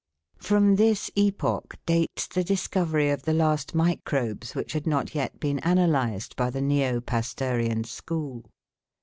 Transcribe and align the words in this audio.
From 0.39 0.77
this 0.77 1.11
epoch 1.15 1.75
dates 1.85 2.25
the 2.25 2.43
discovery 2.43 3.11
of 3.11 3.21
the 3.21 3.33
last 3.35 3.75
microbes, 3.75 4.55
which 4.55 4.73
had 4.73 4.87
not 4.87 5.13
yet 5.13 5.39
been 5.39 5.59
analysed 5.61 6.35
by 6.35 6.49
the 6.49 6.59
neo 6.59 6.99
Pasteurian 7.01 7.83
school. 7.83 8.49